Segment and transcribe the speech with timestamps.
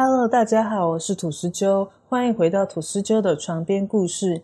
[0.00, 4.42] Hello，大家好，我是土司鸠，欢迎回到土司鸠的床边故事。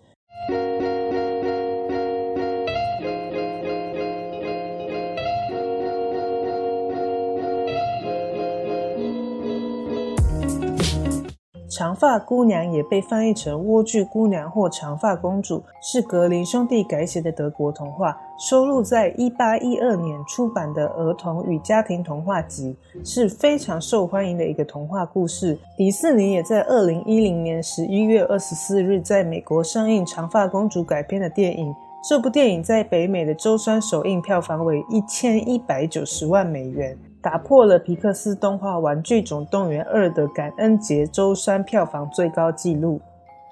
[11.94, 25.56] 长发姑娘也被翻译成莴苣姑娘或长发公主，是格林兄弟改写的德国童话，收录在1812年出版的儿童与家庭童话集，是非常受欢迎的一个童话故事。
[25.76, 31.72] 迪士尼也在2010年11月24日在美国上映长发公主改编的电影。
[32.02, 36.98] 这部电影在北美的周三首映票房为一千一百九十万美元。
[37.24, 43.00] 打破了皮克斯动画《玩具总动员二》的感恩节周三票房最高纪录。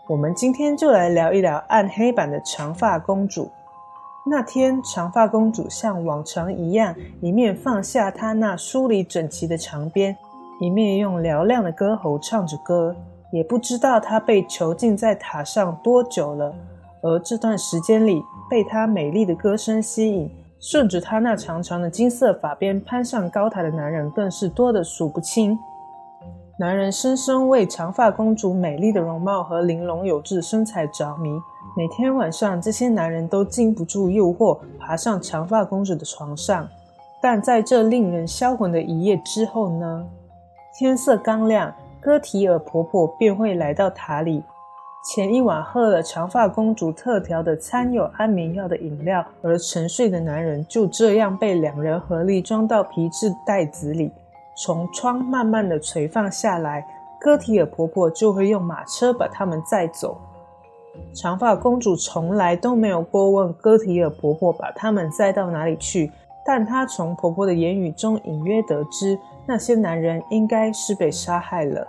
[0.07, 3.51] 我们今天就来聊一聊暗黑版的长发公主。
[4.27, 10.15] 那天，长发公主像往常一样，一面放下她那梳理整齐的长辫，
[10.61, 12.95] 一面用嘹亮的歌喉唱着歌。
[13.33, 16.55] 也不知道她被囚禁在塔上多久了，
[17.01, 20.31] 而这段时间里，被她美丽的歌声吸引。
[20.63, 25.59] 顺着她那长长的金色发边攀上高台的男人更是多得数不清。
[26.57, 31.31] 男人深深为长发公主美丽的容貌和玲珑有致身材着迷。
[31.77, 36.69] 每天晚上，这些男人都禁不住诱惑，爬上长发公主的床上。
[37.21, 40.07] 但在这令人销魂的一夜之后呢？
[40.79, 44.45] 天色刚亮，戈提尔婆婆便会来到塔里。
[45.03, 54.13] 前一晚喝了长发公主特调的掺有安眠药的饮料而沉睡的男人，就这样被两人合力装到皮质袋子里，
[54.57, 56.87] 从窗慢慢的垂放下来。
[57.21, 60.21] 戈提尔婆婆就会用马车把他们载走。
[61.15, 66.13] 长发公主从来都没有过问戈提尔婆婆把他们载到哪里去，
[66.47, 71.89] 但她从婆婆的言语中隐约得知，那些男人应该是被杀害了。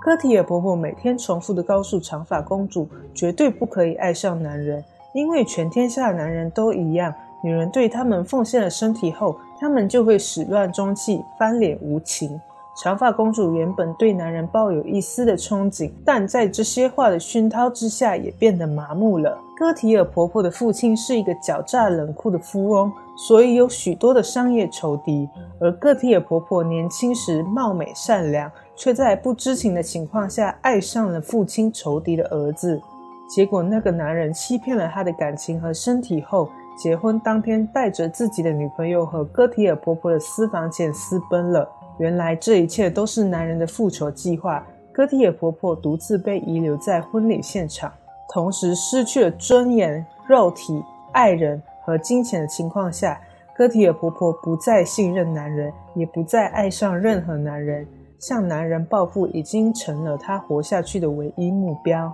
[0.00, 4.82] 科提尔婆婆每天重复的告诉长发公主，绝对不可以爱上男人，
[5.14, 7.14] 因为全天下的男人都一样。
[7.44, 12.40] 女人对他们奉献了身体后，他们就会始乱终弃，翻脸无情。
[12.74, 19.38] 长发公主原本对男人抱有一丝的憧憬，但在这些话的熏陶之下，也变得麻木了。
[19.56, 25.28] 戈提尔婆婆的父亲是一个狡诈冷酷的富翁，所以有许多的商业仇敌。
[25.60, 28.50] 而戈提尔婆婆年轻时貌美善良。
[28.82, 32.82] 却在不知情的情况下爱上了父亲仇敌的儿子，
[33.28, 41.70] 结果那个男人欺骗了他的感情和身体后，结婚当天带着自己的女朋友和戈提尔婆婆的私房钱私奔了。
[41.98, 44.66] 原来这一切都是男人的复仇计划。
[44.92, 47.92] 戈提尔婆婆独自被遗留在婚礼现场，
[48.34, 50.82] 同时失去了尊严、肉体、
[51.12, 53.20] 爱人和金钱的情况下，
[53.56, 57.86] 戈提尔婆婆不再信任男人，也不再爱上任何男人。
[58.22, 62.10] 向男人报复已经成了她活下去的唯一目标。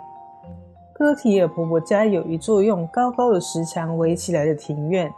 [0.94, 5.12] 戈提尔婆婆家有一座用高高的石墙围起来的庭院，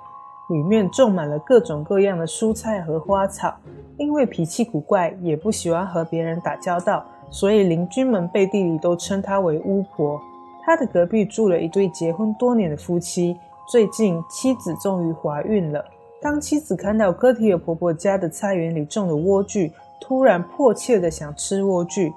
[0.49, 3.55] 里面种满了各种各样的蔬菜和花草。
[3.99, 10.21] 因为脾气古怪，也不喜欢和别人打交道，所以邻居们背地里都称她为巫婆。
[10.65, 15.84] 她的隔壁住了一对结婚多年的夫妻，最近妻子终于怀孕了。
[16.21, 22.12] 当妻子看到戈提尔婆婆家的菜园里种的莴苣，突然迫切的想吃莴苣，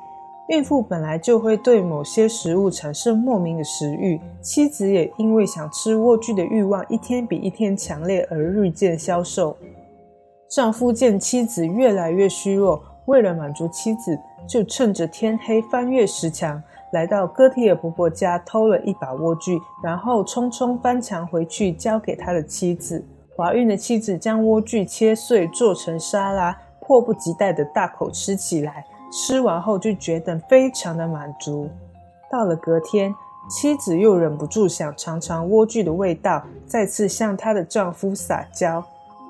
[0.48, 9.56] 孕妇本来就会对某些食物产生莫名的食欲，妻子也因为想吃莴苣的欲望一天比一天强烈而日渐消瘦。
[10.50, 16.62] 丈夫见妻子越来越虚弱，为了满足妻子，就趁着天黑翻越石墙，
[16.92, 23.04] 来到戈提尔婆婆家偷了一把莴苣，然后匆匆翻墙回去交给他的妻子。
[23.36, 26.56] 怀孕的妻子将莴苣切碎做成沙拉。
[26.86, 31.70] 迫不及待的大口吃起来，吃完后就觉得非常的满足。
[32.30, 33.14] 到了隔天，
[33.50, 38.84] 妻子又忍不住想尝尝莴苣的味道，再次向她的丈夫撒娇。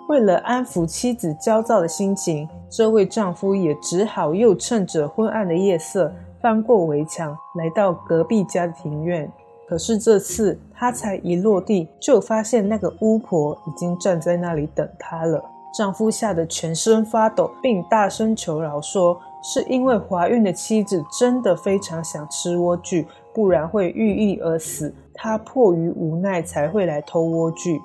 [0.10, 9.32] 为了安抚妻子焦躁的心情，这位丈夫也只好又趁着昏暗的夜色，翻过围墙，来到隔壁家的庭院。
[9.68, 15.44] 可是这次他才一落地，就发现那个巫婆已经站在那里等他了。
[15.74, 23.04] 丈夫吓得全身发抖，并大声求饶说：“是因为怀孕的妻子真的非常想吃莴苣，
[23.34, 24.94] 不然会郁郁而死。
[25.16, 27.82] 他迫于无奈才会来偷莴苣。”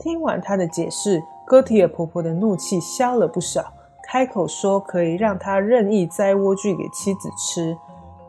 [0.00, 3.72] 听完他的解释，戈提尔婆婆的怒气消了不少，
[4.08, 7.76] 开口说可以让他任意摘莴苣给妻子吃，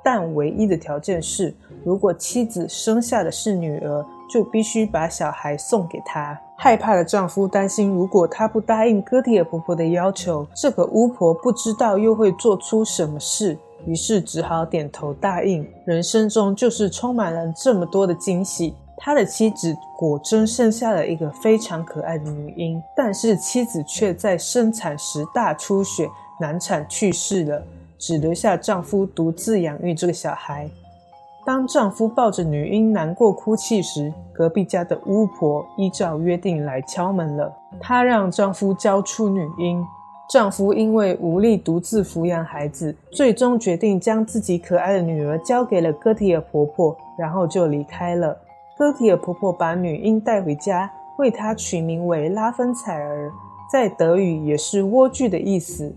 [0.03, 6.39] 但唯一的条件是，如果妻子生下的是女儿，就必须把小孩送给她。
[6.55, 15.67] 害怕的丈夫担心，如果她不答应戈蒂尔婆婆的要求，这个巫婆不知道又会做出什么事，于是只好点头答应。
[15.85, 18.73] 人生中就是充满了这么多的惊喜。
[19.03, 26.07] 他的妻子果真生下了一个非常可爱的女婴，但是妻子却在生产时大出血，
[26.39, 27.63] 难产去世了，
[27.97, 30.69] 只留下丈夫独自养育这个小孩。
[31.51, 37.53] 当丈夫抱着女婴难过哭泣时，隔壁家的巫婆依照约定来敲门了。
[37.77, 39.85] 她让丈夫交出女婴。
[40.29, 48.37] 丈夫因为无力独自抚养孩子，最终决定将自己可爱的女儿交给了戈提尔婆婆，然后就离开了。
[48.77, 53.29] 戈提尔婆婆把女婴带回家，为她取名为拉芬采儿，
[53.69, 55.93] 在德语也是莴苣的意思。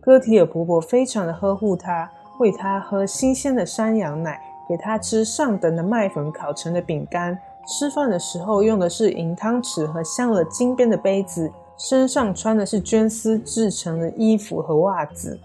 [0.00, 7.36] 戈提尔婆婆非常的呵护她，喂她喝新鲜的山羊奶，给他吃上等的麦粉烤成的饼干。
[7.66, 15.36] 吃饭的时候用的是银汤匙和镶了金边的杯子，身上穿的是绢丝制成的衣服和袜子。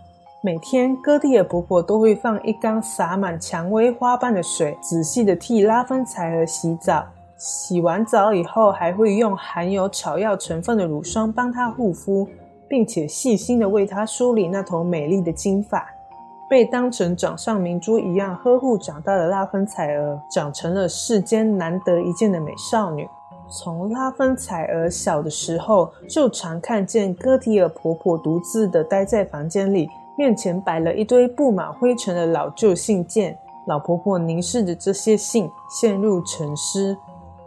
[0.41, 7.03] 每天，戈蒂尔婆婆都会放一缸洒满蔷薇花瓣的水，仔细地替拉芬采儿洗澡。
[7.35, 12.27] 洗完澡以后，还会用含有草药成分的乳霜帮她护肤，
[12.67, 15.83] 并且细心地为她梳理那头美丽的金发。
[16.49, 23.07] 被当成掌上明珠一样呵护长大的拉芬采儿，长成了世间难得一见的美少女。
[23.47, 29.89] 从拉芬采儿小的时候，就常看见戈提尔婆婆独自地待在房间里。
[30.17, 33.37] 面前摆了一堆布满灰尘的老旧信件，
[33.67, 36.97] 老婆婆凝视着这些信，陷入沉思。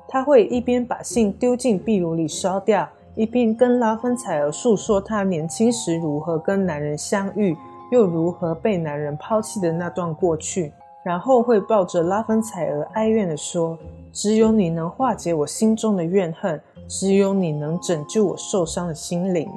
[0.06, 7.56] 她会一边把信丢进壁炉里烧掉，一边跟拉芬采儿诉说她年轻时如何跟男人相遇，
[7.90, 10.72] 又如何被男人抛弃的那段过去。
[11.04, 13.78] 然后会抱着拉芬采儿哀怨地说
[14.12, 19.48] ：“只有你能化解我心中的怨恨，只有你能拯救我受伤的心灵。”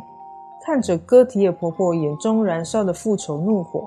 [0.63, 3.86] 看着哥提尔婆婆眼中燃烧的复仇怒火，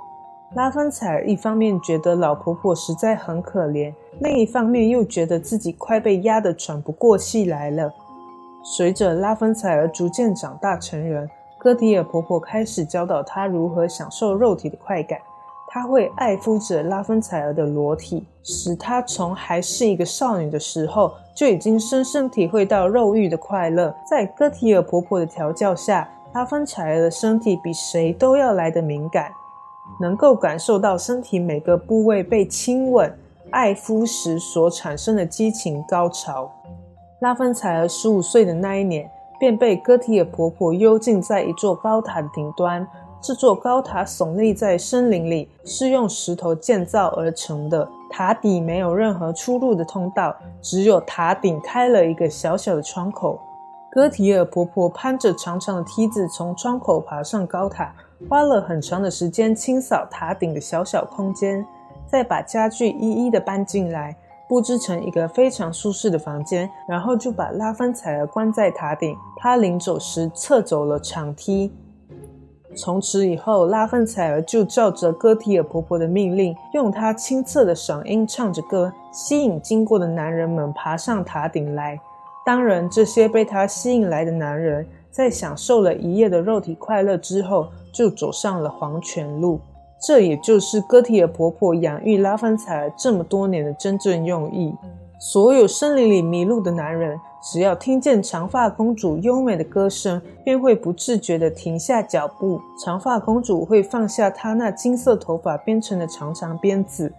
[0.55, 7.91] 拉芬采尔一方面觉得老婆婆实在很可怜，另一方面又觉得自己快被压得喘不过气来了。
[8.63, 11.31] 随着拉芬采儿逐渐长大成人，
[11.65, 15.19] 戈提尔婆婆开始教导她如何享受肉体的快感。
[15.67, 23.95] 她会爱抚着拉芬采儿的裸体，使她从还是一个少女的时候就已经深深体会到肉欲的快乐。
[24.07, 29.33] 在戈提尔婆婆的调教下，拉芬采儿的身体比谁都要来的敏感，
[29.99, 33.11] 能够感受到身体每个部位被亲吻、
[33.49, 36.53] 爱抚时所产生的激情高潮。
[37.21, 42.87] 拉芬采儿十五岁的那一年，便被戈提尔婆婆幽禁在一座高塔的顶端。
[43.21, 47.89] 这座高塔耸立在森林里，是用石头建造而成的。
[48.11, 53.41] 塔底没有任何出入的通道，只有塔顶开了一个小小的窗口。
[53.91, 57.95] 戈提尔婆婆攀着长长的梯子从窗口爬上高塔，
[58.29, 61.65] 花了很长的时间清扫塔顶的小小空间，
[62.07, 64.15] 再把家具一一的搬进来，
[64.49, 69.17] 布置成一个非常舒适的房间，然后就把拉芬采儿关在塔顶。
[69.37, 71.73] 她临走时撤走了长梯。
[72.77, 81.99] 从此以后，拉芬采儿就照着戈提尔婆婆的命令，用她清澈的嗓音唱着歌，吸引经过的男人们爬上塔顶来。
[82.45, 89.61] 当然，这些被她吸引来的男人，在享受了一夜的肉体快乐之后，就走上了黄泉路。
[90.07, 94.75] 这也就是戈提尔婆婆养育拉芬采儿这么多年的真正用意。
[95.19, 102.61] 所有森林里迷路的男人，只要听见长发公主优美的歌声，便会不自觉地停下脚步。
[102.85, 107.13] 长发公主会放下她那金色头发编成的长长鞭子。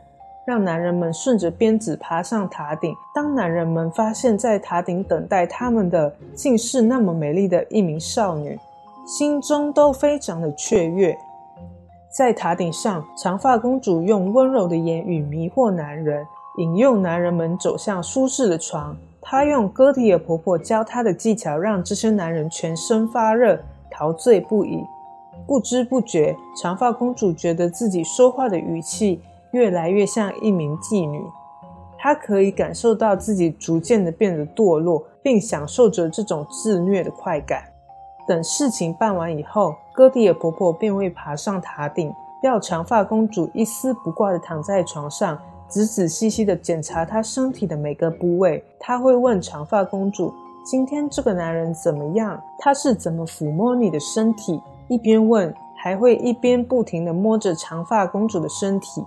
[0.46, 2.94] 让男人们顺着鞭子爬上塔顶。
[3.16, 8.56] 当男人们发现，在塔顶等待他们的竟是那么美丽的一名少女，
[9.08, 11.18] 心中都非常的雀跃。
[12.16, 16.26] 在塔顶上，长发公主用温柔的言语迷惑男人，
[16.60, 18.96] 引诱男人们走向舒适的床。
[19.22, 23.60] 她用戈提尔婆婆教她的技巧，让这些男人全身发热，
[23.92, 24.82] 陶醉不已。
[25.46, 29.22] 不知不觉，长发公主觉得自己说话的语气。
[29.52, 31.22] 越来越像一名妓女，
[31.98, 37.64] 她可以感受到自己逐渐的变得堕落，并享受着这种自虐的快感。
[38.26, 48.62] 等事情办完以后，戈蒂尔婆婆便会爬上塔顶，要长发公主一丝不挂的躺在床上，仔仔细细的检查她身体的每个部位。
[48.78, 50.34] 她会问长发公主
[50.66, 52.42] ：“今天这个男人怎么样？
[52.60, 59.02] 他是怎么抚摸你的身体？”一边问，还会一边不停的摸着长发公主的身体。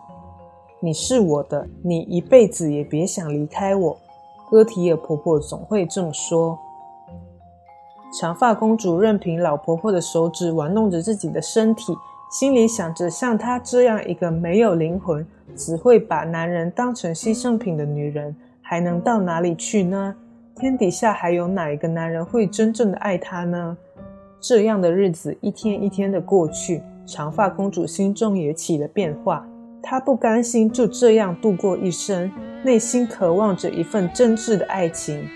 [0.80, 3.96] 你是我的，你一辈子也别想离开我。
[4.48, 6.58] 哥提尔婆婆总会这么说。
[8.10, 11.94] 长发公主任凭老婆婆的手指玩弄着自己的身体，
[12.30, 20.14] 心里想着：像她这样一个没有灵魂、只会把男人当成牺牲品的女人，还能到哪里去呢？
[20.56, 23.76] 天底下还有哪一个男人会真正的爱她呢？
[24.40, 29.46] 这样的日子一天一天的过去，长发公主心中也起了变化。
[29.82, 32.30] 她不甘心就这样度过一生，
[32.64, 35.28] 内心渴望着一份真挚的爱情。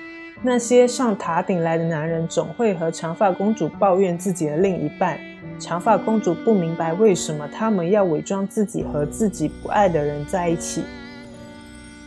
[0.45, 5.17] 那些上塔顶来的男人总会和长发公主抱怨自己的另一半。
[5.61, 10.83] 长发公主不明白为什么他们要伪装自己和自己不爱的人在一起。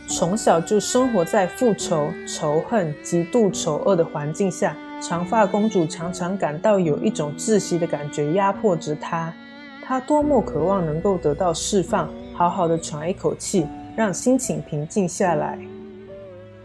[0.06, 9.32] 从小就生活在复仇、仇恨、极度丑恶的环境下，长发公主常常感到有一种窒息的感觉压迫着她。
[9.82, 13.66] 她多么渴望能够得到释放，好好的喘一口气，
[13.96, 15.58] 让心情平静下来。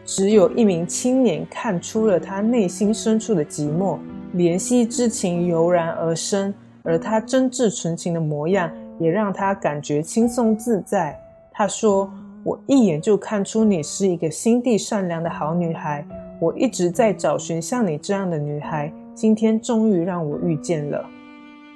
[0.04, 3.98] 只有一名青年看出了他内心深处的寂寞，
[4.36, 6.54] 怜惜之情油然而生，
[6.84, 11.18] 而他真挚纯情的模样也让他感觉轻松自在。
[11.52, 12.12] 他说
[12.44, 16.06] ：“我一眼就看出你是一个心地善良的好女孩，
[16.40, 21.06] 我一直在找寻像你这样的女孩，今天终于让我遇见了。”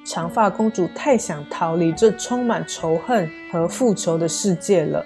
[0.06, 5.04] 长发公主太想逃离这充满仇恨和复仇的世界了。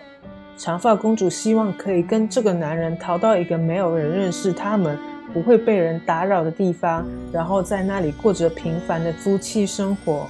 [0.59, 4.99] 长发公主希望可以跟这个男人逃到一个没有人认识他们、
[5.33, 10.27] 不会被人打扰的地方，然后在那里过着平凡的夫妻生活。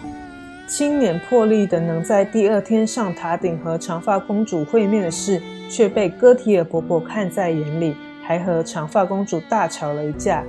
[0.68, 10.44] 青年破例的能在第二天上塔顶和长发公主会面的事，却被哥提尔婆婆看在眼里，还和长发公主大吵了一架。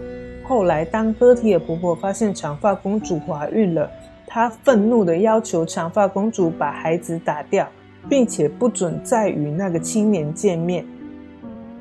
[0.44, 3.90] 后来，当哥提尔婆婆发现长发公主怀孕了，
[4.26, 7.66] 她愤怒的要求长发公主把孩子打掉。
[8.08, 10.84] 并且不准再与那个青年见面。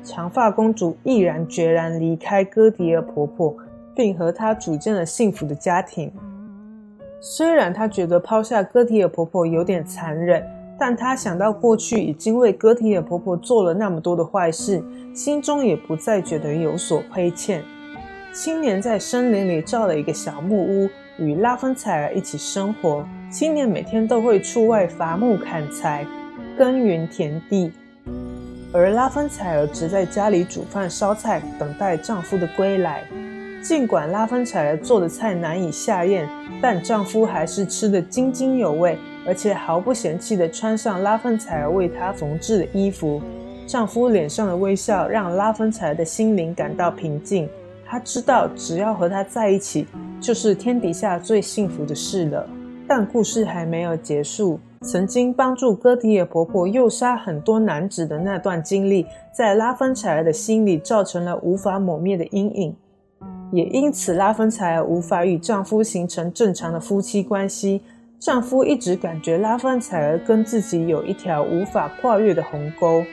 [0.02, 3.54] 长发公主毅然决然离开哥迪尔婆婆，
[3.94, 6.12] 并和她组建了幸福的家庭。
[7.20, 10.42] 虽然她觉得抛下哥迪尔婆婆有点残忍，
[10.78, 14.82] 但她想到过去已经为哥迪尔婆婆做了那么多的坏事，
[15.14, 17.62] 心中也不再觉得有所亏欠。
[18.32, 20.88] 青年在森林里造了一个小木屋。
[21.18, 26.04] 与拉芬采儿一起生活，青年每天都会出外伐木砍柴、
[26.58, 27.70] 耕耘田地，
[28.72, 33.04] 而拉芬采儿只在家里煮饭烧菜，等待丈夫的归来。
[33.62, 36.28] 尽管拉芬采儿做的菜难以下咽，
[36.60, 43.22] 但丈夫还是吃得津津有味，而且毫不嫌弃地穿上拉芬采儿为她缝制的衣服。
[43.64, 47.48] 丈夫脸上的微笑让拉芬采儿的心灵感到平静。
[47.86, 49.86] 她知道，只要和他在一起，
[50.20, 52.44] 就是天底下最幸福的事了。
[52.90, 54.58] 但故事还没有结束。
[54.82, 62.74] 曾经帮助哥迪尔婆婆诱杀很多男子的那段经历，在拉芬采儿的心里造成了无法抹灭的阴影。
[63.52, 67.80] 也因此，拉芬采儿无法与丈夫形成正常的夫妻关系。
[68.18, 73.04] 丈夫一直感觉拉芬采儿跟自己有一条无法跨越的鸿沟，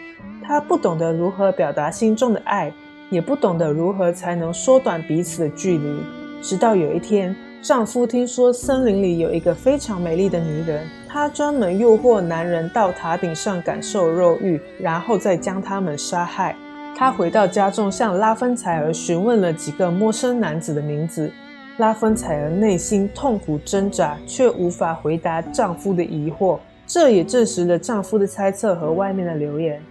[0.43, 2.73] 他不懂得如何表达心中的爱。
[3.09, 6.01] 也不懂得如何才能缩短彼此的距离。
[6.41, 16.55] 直到有一天，丈夫听说森林里有一个非常美丽的女人，她专门诱惑男人到塔顶上感受肉欲，然后再将他们杀害。
[16.95, 21.31] 他回到家中，向拉芬采儿询问了几个陌生男子的名字。
[21.77, 26.57] 拉芬采儿内心痛苦挣扎，却无法回答丈夫的疑惑。
[26.87, 29.81] 这也证实了丈夫的猜测和外面的流言。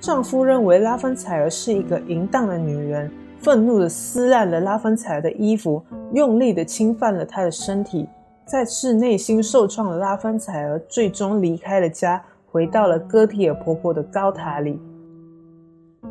[0.00, 3.10] 丈夫认为拉芬采儿是一个淫荡的女人，
[3.42, 5.82] 愤怒地撕烂了拉芬采儿的衣服，
[6.12, 8.08] 用力地侵犯了她的身体。
[8.46, 14.80] 再次内心受创的拉芬采儿最终离开了家，回到了哥提尔婆婆的高塔里。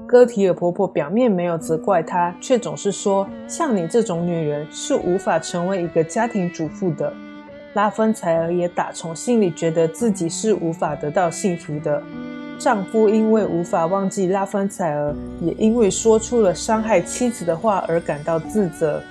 [0.05, 7.13] 哥提尔婆婆表面没有责怪她，却总是说：“像你这种女人是无法成为一个家庭主妇的。”
[7.75, 12.03] 拉芬采儿也打从心里觉得自己是无法得到幸福的。
[12.63, 19.01] 丈夫因为无法忘记拉芬采儿，也因为说出了伤害妻子的话而感到自责，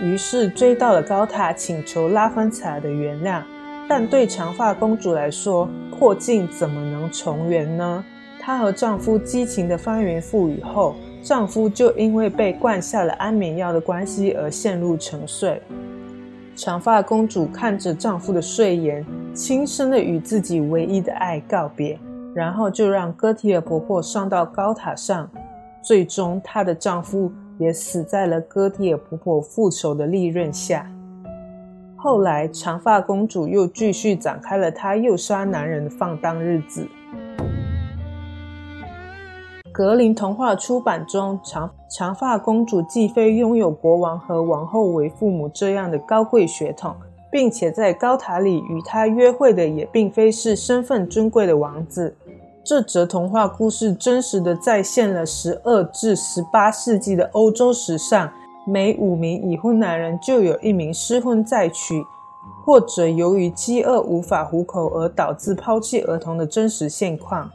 [0.00, 3.42] 于是追到了高塔，请求拉芬采儿的原谅。
[3.86, 8.02] 但对长发公主来说，破镜怎么能重圆呢？
[8.40, 15.60] 她和丈夫激情的翻云覆雨后，丈夫就因为被灌下了安眠药的关系而陷入沉睡。
[16.56, 21.98] 长发公主看着丈夫的睡颜，轻声的与自己唯一的爱告别。
[22.34, 25.30] 然后就让哥提尔婆婆上到高塔上，
[25.80, 30.90] 最终她的丈夫也死在了哥提尔婆婆复仇的利刃下。
[31.96, 36.86] 后来，长发公主又继续展开了她诱杀男人的放荡日子。
[39.72, 46.94] 格林童话出版中，长长发公主既非拥有国王和王后为父母这样的高贵血统，
[47.32, 52.14] 并且在高塔里与她约会的也并非是身份尊贵的王子。
[52.64, 58.32] 这则童话故事真实的再现了十二至十八世纪的欧洲史上，
[58.66, 62.02] 每五名已婚男人就有一名失婚再娶，
[62.64, 67.50] 或者由于饥饿无法糊口而导致抛弃儿童的真实现况。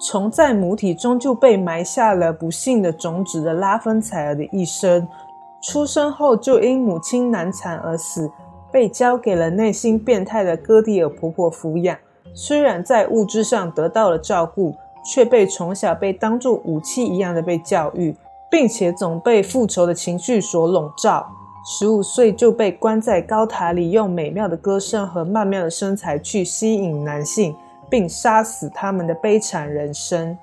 [0.00, 5.06] 从在母体中就被埋下了不幸的种子的拉芬采尔的一生，
[5.62, 8.28] 出生后就因母亲难产而死，
[8.72, 11.96] 被交给了内心变态的戈蒂尔婆婆抚养。
[12.34, 14.74] 虽然在物质上得到了照顾，
[15.04, 18.14] 却被从小被当作武器一样的被教育，
[18.50, 21.26] 并且总被复仇的情绪所笼罩。
[21.64, 27.54] 十五岁就被关在高塔里，用美妙的歌声和曼妙的身材去吸引男性。
[27.94, 30.36] 并杀死他们的悲惨人生。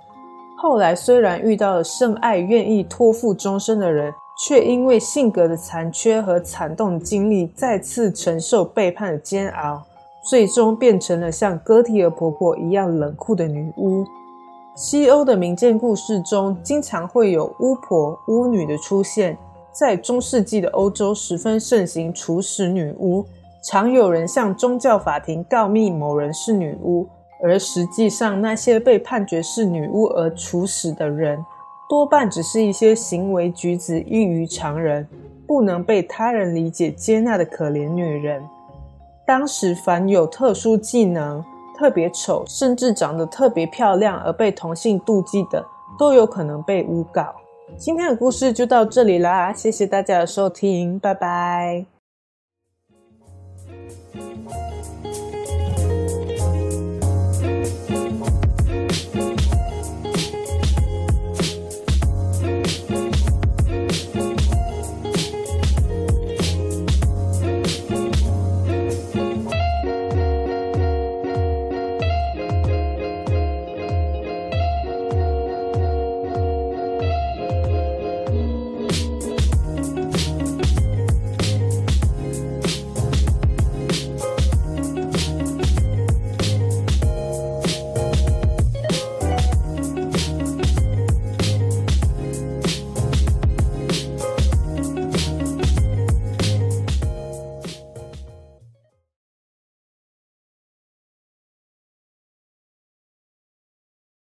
[0.57, 4.13] 后来虽然遇到了圣爱、愿意托付终身的人，
[4.45, 9.83] 却因为性格的残缺和惨痛经历，再次承受背叛的煎熬，
[10.23, 14.05] 最终变成了像戈提尔婆婆一样冷酷的女巫。
[14.75, 19.37] 西欧的民间故事中，经常会有巫婆、巫女的出现。
[19.71, 23.25] 在中世纪的欧洲，十分盛行处死女巫，
[23.63, 27.07] 常有人向宗教法庭告密某人是女巫。
[27.43, 31.43] 而实际上，那些被判决是女巫而处死的人，
[31.89, 35.07] 多半只是一些行为举止异于常人、
[35.47, 38.43] 不能被他人理解接纳的可怜女人。
[39.25, 41.43] 当时，凡有特殊技能、
[41.77, 45.65] 特别丑，甚至长得特别漂亮而被同性妒忌的，
[45.97, 47.33] 都有可能被诬告。
[47.77, 52.00] 今天的故事就到这里啦，谢谢大家的收听，拜拜。